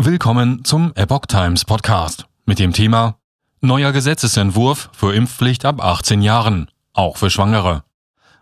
Willkommen 0.00 0.64
zum 0.64 0.92
Epoch 0.94 1.26
Times 1.26 1.64
Podcast 1.64 2.26
mit 2.46 2.60
dem 2.60 2.72
Thema 2.72 3.18
Neuer 3.60 3.90
Gesetzesentwurf 3.90 4.90
für 4.92 5.12
Impfpflicht 5.12 5.64
ab 5.64 5.82
18 5.82 6.22
Jahren, 6.22 6.70
auch 6.92 7.16
für 7.16 7.30
Schwangere. 7.30 7.82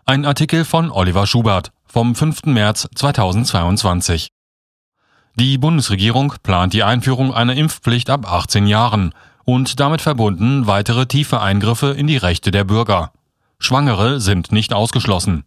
Ein 0.05 0.23
Artikel 0.25 0.65
von 0.65 0.91
Oliver 0.91 1.25
Schubert 1.25 1.71
vom 1.87 2.13
5. 2.13 2.45
März 2.45 2.87
2022. 2.93 4.29
Die 5.33 5.57
Bundesregierung 5.57 6.35
plant 6.43 6.73
die 6.73 6.83
Einführung 6.83 7.33
einer 7.33 7.55
Impfpflicht 7.55 8.11
ab 8.11 8.31
18 8.31 8.67
Jahren 8.67 9.15
und 9.43 9.79
damit 9.79 10.01
verbunden 10.01 10.67
weitere 10.67 11.07
tiefe 11.07 11.41
Eingriffe 11.41 11.87
in 11.87 12.05
die 12.05 12.17
Rechte 12.17 12.51
der 12.51 12.65
Bürger. 12.65 13.11
Schwangere 13.57 14.19
sind 14.19 14.51
nicht 14.51 14.75
ausgeschlossen. 14.75 15.43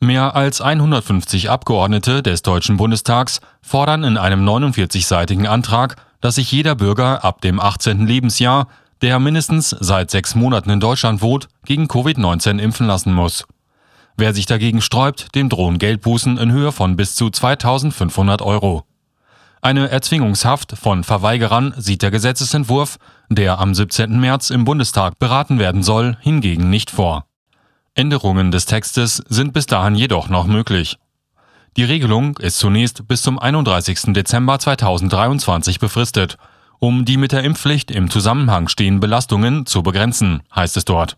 Mehr 0.00 0.36
als 0.36 0.60
150 0.60 1.50
Abgeordnete 1.50 2.22
des 2.22 2.42
Deutschen 2.42 2.76
Bundestags 2.76 3.40
fordern 3.62 4.04
in 4.04 4.16
einem 4.16 4.48
49-seitigen 4.48 5.48
Antrag, 5.48 5.96
dass 6.20 6.36
sich 6.36 6.52
jeder 6.52 6.76
Bürger 6.76 7.24
ab 7.24 7.40
dem 7.40 7.58
18. 7.58 8.06
Lebensjahr, 8.06 8.68
der 9.02 9.18
mindestens 9.18 9.70
seit 9.70 10.12
sechs 10.12 10.36
Monaten 10.36 10.70
in 10.70 10.80
Deutschland 10.80 11.20
wohnt, 11.20 11.48
gegen 11.64 11.86
Covid-19 11.86 12.60
impfen 12.60 12.86
lassen 12.86 13.12
muss. 13.12 13.44
Wer 14.16 14.34
sich 14.34 14.46
dagegen 14.46 14.82
sträubt, 14.82 15.34
dem 15.34 15.48
drohen 15.48 15.78
Geldbußen 15.78 16.38
in 16.38 16.52
Höhe 16.52 16.70
von 16.70 16.96
bis 16.96 17.16
zu 17.16 17.30
2500 17.30 18.40
Euro. 18.42 18.84
Eine 19.60 19.88
Erzwingungshaft 19.90 20.76
von 20.78 21.02
Verweigerern 21.02 21.74
sieht 21.76 22.02
der 22.02 22.12
Gesetzesentwurf, 22.12 22.98
der 23.28 23.58
am 23.58 23.74
17. 23.74 24.18
März 24.20 24.50
im 24.50 24.64
Bundestag 24.64 25.18
beraten 25.18 25.58
werden 25.58 25.82
soll, 25.82 26.16
hingegen 26.20 26.70
nicht 26.70 26.90
vor. 26.90 27.27
Änderungen 27.98 28.52
des 28.52 28.64
Textes 28.64 29.16
sind 29.28 29.52
bis 29.52 29.66
dahin 29.66 29.96
jedoch 29.96 30.28
noch 30.28 30.46
möglich. 30.46 30.98
Die 31.76 31.82
Regelung 31.82 32.36
ist 32.38 32.58
zunächst 32.60 33.08
bis 33.08 33.22
zum 33.22 33.40
31. 33.40 34.12
Dezember 34.14 34.60
2023 34.60 35.80
befristet, 35.80 36.38
um 36.78 37.04
die 37.04 37.16
mit 37.16 37.32
der 37.32 37.42
Impfpflicht 37.42 37.90
im 37.90 38.08
Zusammenhang 38.08 38.68
stehenden 38.68 39.00
Belastungen 39.00 39.66
zu 39.66 39.82
begrenzen, 39.82 40.44
heißt 40.54 40.76
es 40.76 40.84
dort. 40.84 41.16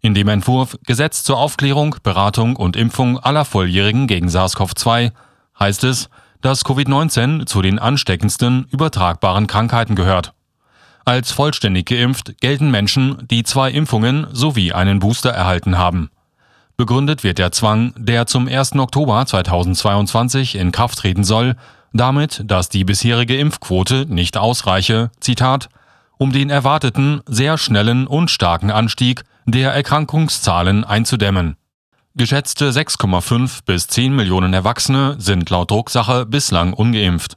In 0.00 0.14
dem 0.14 0.26
Entwurf 0.26 0.76
Gesetz 0.84 1.22
zur 1.22 1.38
Aufklärung, 1.38 1.94
Beratung 2.02 2.56
und 2.56 2.74
Impfung 2.74 3.20
aller 3.20 3.44
Volljährigen 3.44 4.08
gegen 4.08 4.28
SARS-CoV-2 4.28 5.12
heißt 5.60 5.84
es, 5.84 6.10
dass 6.40 6.64
Covid-19 6.64 7.46
zu 7.46 7.62
den 7.62 7.78
ansteckendsten 7.78 8.66
übertragbaren 8.70 9.46
Krankheiten 9.46 9.94
gehört. 9.94 10.34
Als 11.04 11.32
vollständig 11.32 11.86
geimpft 11.86 12.40
gelten 12.40 12.70
Menschen, 12.70 13.26
die 13.30 13.42
zwei 13.42 13.70
Impfungen 13.70 14.26
sowie 14.32 14.72
einen 14.72 15.00
Booster 15.00 15.30
erhalten 15.30 15.76
haben. 15.76 16.10
Begründet 16.76 17.22
wird 17.22 17.38
der 17.38 17.52
Zwang, 17.52 17.92
der 17.96 18.26
zum 18.26 18.48
1. 18.48 18.76
Oktober 18.76 19.24
2022 19.24 20.56
in 20.56 20.72
Kraft 20.72 20.98
treten 20.98 21.22
soll, 21.22 21.56
damit, 21.92 22.42
dass 22.44 22.68
die 22.68 22.84
bisherige 22.84 23.36
Impfquote 23.36 24.06
nicht 24.08 24.36
ausreiche, 24.36 25.10
Zitat, 25.20 25.68
um 26.16 26.32
den 26.32 26.50
erwarteten 26.50 27.20
sehr 27.26 27.58
schnellen 27.58 28.06
und 28.06 28.30
starken 28.30 28.70
Anstieg 28.70 29.22
der 29.44 29.72
Erkrankungszahlen 29.72 30.84
einzudämmen. 30.84 31.56
Geschätzte 32.16 32.70
6,5 32.70 33.60
bis 33.66 33.88
10 33.88 34.14
Millionen 34.14 34.54
Erwachsene 34.54 35.16
sind 35.18 35.50
laut 35.50 35.70
Drucksache 35.70 36.26
bislang 36.26 36.72
ungeimpft. 36.72 37.36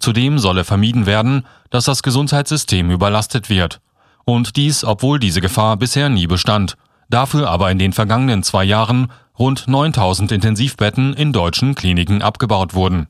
Zudem 0.00 0.38
solle 0.38 0.64
vermieden 0.64 1.06
werden, 1.06 1.46
dass 1.70 1.84
das 1.84 2.02
Gesundheitssystem 2.02 2.90
überlastet 2.90 3.48
wird. 3.48 3.80
Und 4.24 4.56
dies, 4.56 4.84
obwohl 4.84 5.18
diese 5.18 5.40
Gefahr 5.40 5.76
bisher 5.76 6.08
nie 6.08 6.26
bestand, 6.26 6.76
dafür 7.10 7.48
aber 7.50 7.70
in 7.70 7.78
den 7.78 7.92
vergangenen 7.92 8.42
zwei 8.42 8.64
Jahren 8.64 9.12
rund 9.38 9.68
9000 9.68 10.32
Intensivbetten 10.32 11.14
in 11.14 11.32
deutschen 11.32 11.74
Kliniken 11.74 12.22
abgebaut 12.22 12.74
wurden. 12.74 13.08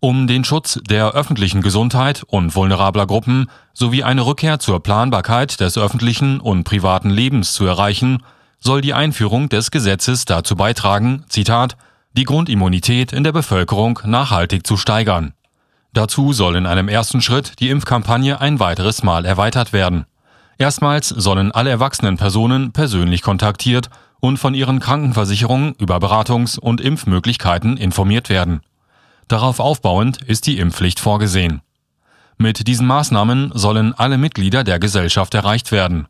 Um 0.00 0.26
den 0.26 0.44
Schutz 0.44 0.80
der 0.88 1.12
öffentlichen 1.12 1.62
Gesundheit 1.62 2.24
und 2.26 2.56
vulnerabler 2.56 3.06
Gruppen 3.06 3.48
sowie 3.72 4.02
eine 4.02 4.26
Rückkehr 4.26 4.58
zur 4.58 4.82
Planbarkeit 4.82 5.60
des 5.60 5.78
öffentlichen 5.78 6.40
und 6.40 6.64
privaten 6.64 7.10
Lebens 7.10 7.52
zu 7.52 7.64
erreichen, 7.66 8.22
soll 8.58 8.80
die 8.80 8.94
Einführung 8.94 9.48
des 9.48 9.70
Gesetzes 9.70 10.24
dazu 10.24 10.56
beitragen, 10.56 11.24
Zitat, 11.28 11.76
die 12.14 12.24
Grundimmunität 12.24 13.12
in 13.12 13.22
der 13.22 13.32
Bevölkerung 13.32 14.00
nachhaltig 14.04 14.66
zu 14.66 14.76
steigern. 14.76 15.34
Dazu 15.92 16.32
soll 16.32 16.56
in 16.56 16.66
einem 16.66 16.88
ersten 16.88 17.20
Schritt 17.20 17.60
die 17.60 17.68
Impfkampagne 17.68 18.40
ein 18.40 18.60
weiteres 18.60 19.02
Mal 19.02 19.26
erweitert 19.26 19.74
werden. 19.74 20.06
Erstmals 20.56 21.08
sollen 21.08 21.52
alle 21.52 21.70
erwachsenen 21.70 22.16
Personen 22.16 22.72
persönlich 22.72 23.20
kontaktiert 23.20 23.90
und 24.20 24.38
von 24.38 24.54
ihren 24.54 24.80
Krankenversicherungen 24.80 25.74
über 25.78 25.96
Beratungs- 25.96 26.58
und 26.58 26.80
Impfmöglichkeiten 26.80 27.76
informiert 27.76 28.30
werden. 28.30 28.62
Darauf 29.28 29.60
aufbauend 29.60 30.22
ist 30.22 30.46
die 30.46 30.58
Impfpflicht 30.58 31.00
vorgesehen. 31.00 31.60
Mit 32.38 32.66
diesen 32.66 32.86
Maßnahmen 32.86 33.52
sollen 33.54 33.92
alle 33.92 34.18
Mitglieder 34.18 34.64
der 34.64 34.78
Gesellschaft 34.78 35.34
erreicht 35.34 35.72
werden. 35.72 36.06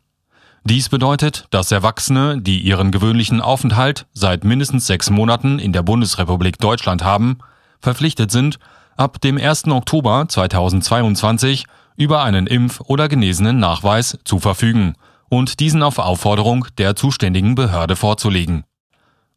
Dies 0.63 0.87
bedeutet, 0.87 1.45
dass 1.49 1.71
Erwachsene, 1.71 2.39
die 2.39 2.59
ihren 2.59 2.91
gewöhnlichen 2.91 3.41
Aufenthalt 3.41 4.05
seit 4.13 4.45
mindestens 4.45 4.87
sechs 4.87 5.09
Monaten 5.09 5.59
in 5.59 5.73
der 5.73 5.83
Bundesrepublik 5.83 6.57
Deutschland 6.59 7.03
haben, 7.03 7.39
verpflichtet 7.81 8.31
sind, 8.31 8.59
ab 8.97 9.21
dem 9.21 9.37
1. 9.37 9.67
Oktober 9.67 10.25
2022 10.27 11.65
über 11.95 12.23
einen 12.23 12.47
Impf- 12.47 12.81
oder 12.85 13.07
genesenen 13.07 13.59
Nachweis 13.59 14.17
zu 14.23 14.39
verfügen 14.39 14.95
und 15.29 15.59
diesen 15.59 15.83
auf 15.83 15.99
Aufforderung 15.99 16.67
der 16.77 16.95
zuständigen 16.95 17.55
Behörde 17.55 17.95
vorzulegen. 17.95 18.63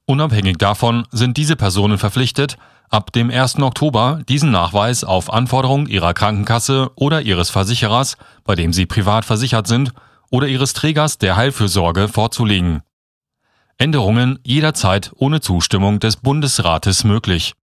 Unabhängig 0.06 0.58
davon 0.58 1.06
sind 1.10 1.36
diese 1.36 1.56
Personen 1.56 1.98
verpflichtet, 1.98 2.56
ab 2.90 3.12
dem 3.12 3.30
1. 3.30 3.58
Oktober 3.60 4.20
diesen 4.28 4.50
Nachweis 4.50 5.04
auf 5.04 5.32
Anforderung 5.32 5.86
ihrer 5.86 6.14
Krankenkasse 6.14 6.90
oder 6.94 7.22
ihres 7.22 7.50
Versicherers, 7.50 8.16
bei 8.44 8.54
dem 8.54 8.72
sie 8.72 8.86
privat 8.86 9.24
versichert 9.24 9.66
sind, 9.66 9.92
oder 10.30 10.48
ihres 10.48 10.72
Trägers 10.72 11.18
der 11.18 11.36
Heilfürsorge 11.36 12.08
vorzulegen. 12.08 12.82
Änderungen 13.78 14.38
jederzeit 14.44 15.12
ohne 15.16 15.40
Zustimmung 15.40 16.00
des 16.00 16.16
Bundesrates 16.16 17.04
möglich. 17.04 17.54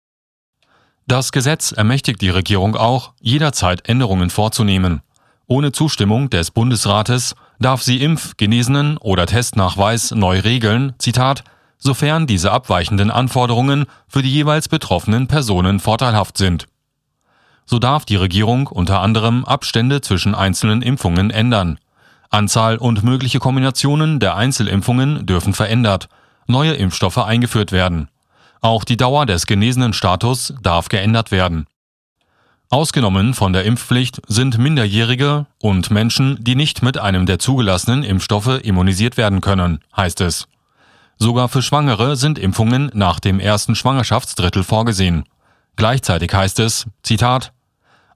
Das 1.05 1.33
Gesetz 1.33 1.73
ermächtigt 1.73 2.21
die 2.21 2.29
Regierung 2.29 2.75
auch, 2.75 3.11
jederzeit 3.19 3.87
Änderungen 3.89 4.29
vorzunehmen. 4.29 5.01
Ohne 5.47 5.73
Zustimmung 5.73 6.29
des 6.29 6.51
Bundesrates 6.51 7.35
darf 7.59 7.81
sie 7.81 8.01
Impf-, 8.01 8.37
Genesenen 8.37 8.97
oder 8.97 9.25
Testnachweis 9.25 10.11
neu 10.11 10.39
regeln, 10.39 10.93
Zitat, 10.99 11.43
sofern 11.77 12.25
diese 12.25 12.51
abweichenden 12.51 13.11
Anforderungen 13.11 13.85
für 14.07 14.21
die 14.21 14.31
jeweils 14.31 14.69
betroffenen 14.69 15.27
Personen 15.27 15.81
vorteilhaft 15.81 16.37
sind. 16.37 16.67
So 17.65 17.79
darf 17.79 18.05
die 18.05 18.15
Regierung 18.15 18.67
unter 18.67 19.01
anderem 19.01 19.43
Abstände 19.43 19.99
zwischen 19.99 20.33
einzelnen 20.35 20.81
Impfungen 20.81 21.29
ändern. 21.31 21.79
Anzahl 22.29 22.77
und 22.77 23.03
mögliche 23.03 23.39
Kombinationen 23.39 24.19
der 24.19 24.35
Einzelimpfungen 24.35 25.25
dürfen 25.25 25.53
verändert, 25.53 26.07
neue 26.47 26.73
Impfstoffe 26.73 27.17
eingeführt 27.17 27.73
werden. 27.73 28.09
Auch 28.63 28.85
die 28.85 28.95
Dauer 28.95 29.25
des 29.25 29.45
genesenen 29.45 29.91
Status 29.91 30.53
darf 30.63 30.87
geändert 30.87 31.31
werden. 31.31 31.67
Ausgenommen 32.69 33.33
von 33.33 33.51
der 33.51 33.65
Impfpflicht 33.65 34.21
sind 34.29 34.57
Minderjährige 34.57 35.47
und 35.61 35.91
Menschen, 35.91 36.41
die 36.41 36.55
nicht 36.55 36.81
mit 36.81 36.97
einem 36.97 37.25
der 37.25 37.39
zugelassenen 37.39 38.03
Impfstoffe 38.03 38.61
immunisiert 38.63 39.17
werden 39.17 39.41
können, 39.41 39.81
heißt 39.97 40.21
es. 40.21 40.47
Sogar 41.17 41.49
für 41.49 41.61
Schwangere 41.61 42.15
sind 42.15 42.39
Impfungen 42.39 42.89
nach 42.93 43.19
dem 43.19 43.41
ersten 43.41 43.75
Schwangerschaftsdrittel 43.75 44.63
vorgesehen. 44.63 45.25
Gleichzeitig 45.75 46.33
heißt 46.33 46.59
es, 46.59 46.85
Zitat, 47.03 47.51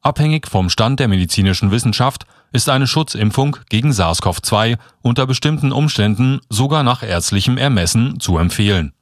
Abhängig 0.02 0.47
vom 0.47 0.69
Stand 0.69 1.02
der 1.02 1.09
medizinischen 1.09 1.72
Wissenschaft 1.72 2.25
ist 2.53 2.69
eine 2.69 2.88
Schutzimpfung 2.88 3.57
gegen 3.68 3.91
SARS-CoV-2 3.91 4.78
unter 5.02 5.28
bestimmten 5.28 5.74
Umständen 5.74 6.40
sogar 6.47 6.84
nach 6.84 7.03
ärztlichem 7.03 7.57
Ermessen 7.57 8.22
zu 8.22 8.38
empfehlen. 8.38 8.94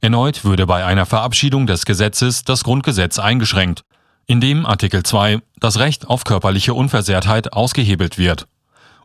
Erneut 0.00 0.44
würde 0.44 0.66
bei 0.66 0.84
einer 0.84 1.06
Verabschiedung 1.06 1.66
des 1.66 1.84
Gesetzes 1.84 2.44
das 2.44 2.62
Grundgesetz 2.62 3.18
eingeschränkt, 3.18 3.82
indem 4.26 4.64
Artikel 4.64 5.02
2 5.02 5.40
das 5.58 5.78
Recht 5.78 6.06
auf 6.06 6.24
körperliche 6.24 6.74
Unversehrtheit 6.74 7.52
ausgehebelt 7.52 8.18
wird. 8.18 8.46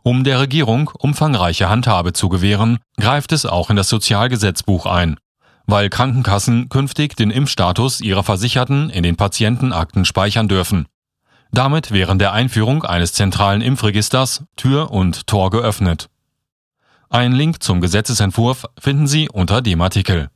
Um 0.02 0.22
der 0.22 0.38
Regierung 0.38 0.90
umfangreiche 0.98 1.68
Handhabe 1.68 2.12
zu 2.12 2.28
gewähren, 2.28 2.78
greift 2.98 3.32
es 3.32 3.46
auch 3.46 3.70
in 3.70 3.76
das 3.76 3.88
Sozialgesetzbuch 3.88 4.86
ein, 4.86 5.16
weil 5.66 5.88
Krankenkassen 5.88 6.68
künftig 6.68 7.16
den 7.16 7.30
Impfstatus 7.30 8.00
ihrer 8.00 8.22
Versicherten 8.22 8.90
in 8.90 9.02
den 9.02 9.16
Patientenakten 9.16 10.04
speichern 10.04 10.46
dürfen. 10.46 10.86
Damit 11.50 11.90
während 11.90 12.20
der 12.20 12.32
Einführung 12.32 12.84
eines 12.84 13.14
zentralen 13.14 13.62
Impfregisters 13.62 14.44
Tür 14.56 14.90
und 14.90 15.26
Tor 15.26 15.50
geöffnet. 15.50 16.08
Ein 17.08 17.32
Link 17.32 17.62
zum 17.62 17.80
Gesetzesentwurf 17.80 18.66
finden 18.78 19.06
Sie 19.06 19.28
unter 19.28 19.62
dem 19.62 19.80
Artikel. 19.80 20.28